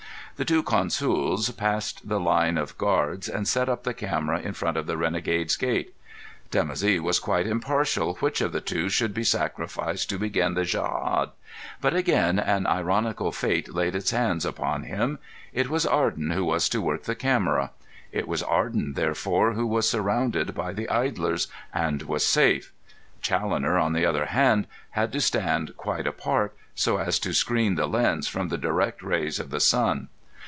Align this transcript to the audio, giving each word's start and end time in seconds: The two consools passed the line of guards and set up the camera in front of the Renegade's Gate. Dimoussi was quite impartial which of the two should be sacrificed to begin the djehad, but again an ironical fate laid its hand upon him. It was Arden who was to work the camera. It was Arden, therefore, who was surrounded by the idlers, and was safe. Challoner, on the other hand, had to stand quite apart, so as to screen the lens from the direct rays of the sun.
The 0.37 0.45
two 0.45 0.63
consools 0.63 1.51
passed 1.55 2.09
the 2.09 2.19
line 2.19 2.57
of 2.57 2.75
guards 2.79 3.29
and 3.29 3.47
set 3.47 3.69
up 3.69 3.83
the 3.83 3.93
camera 3.93 4.39
in 4.39 4.53
front 4.55 4.75
of 4.75 4.87
the 4.87 4.97
Renegade's 4.97 5.55
Gate. 5.55 5.93
Dimoussi 6.49 6.99
was 6.99 7.19
quite 7.19 7.45
impartial 7.45 8.15
which 8.15 8.41
of 8.41 8.51
the 8.51 8.59
two 8.59 8.89
should 8.89 9.13
be 9.13 9.23
sacrificed 9.23 10.09
to 10.09 10.17
begin 10.17 10.55
the 10.55 10.63
djehad, 10.63 11.29
but 11.79 11.93
again 11.93 12.39
an 12.39 12.65
ironical 12.65 13.31
fate 13.31 13.71
laid 13.71 13.93
its 13.93 14.09
hand 14.09 14.43
upon 14.43 14.81
him. 14.85 15.19
It 15.53 15.69
was 15.69 15.85
Arden 15.85 16.31
who 16.31 16.45
was 16.45 16.67
to 16.69 16.81
work 16.81 17.03
the 17.03 17.13
camera. 17.13 17.69
It 18.11 18.27
was 18.27 18.41
Arden, 18.41 18.93
therefore, 18.93 19.53
who 19.53 19.67
was 19.67 19.87
surrounded 19.87 20.55
by 20.55 20.73
the 20.73 20.89
idlers, 20.89 21.49
and 21.71 22.01
was 22.01 22.25
safe. 22.25 22.73
Challoner, 23.21 23.77
on 23.77 23.93
the 23.93 24.07
other 24.07 24.25
hand, 24.25 24.65
had 24.91 25.11
to 25.11 25.21
stand 25.21 25.77
quite 25.77 26.07
apart, 26.07 26.55
so 26.73 26.97
as 26.97 27.19
to 27.19 27.31
screen 27.31 27.75
the 27.75 27.85
lens 27.85 28.27
from 28.27 28.49
the 28.49 28.57
direct 28.57 29.03
rays 29.03 29.39
of 29.39 29.51
the 29.51 29.59
sun. 29.59 30.07